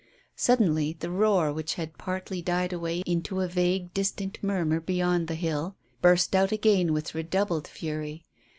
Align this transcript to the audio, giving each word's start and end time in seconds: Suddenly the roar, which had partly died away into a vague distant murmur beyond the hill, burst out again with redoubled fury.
Suddenly 0.35 0.93
the 0.99 1.11
roar, 1.11 1.53
which 1.53 1.75
had 1.75 1.95
partly 1.99 2.41
died 2.41 2.73
away 2.73 3.03
into 3.05 3.39
a 3.39 3.47
vague 3.47 3.93
distant 3.93 4.39
murmur 4.41 4.79
beyond 4.79 5.27
the 5.27 5.35
hill, 5.35 5.75
burst 6.01 6.35
out 6.35 6.51
again 6.51 6.91
with 6.91 7.13
redoubled 7.13 7.67
fury. 7.67 8.23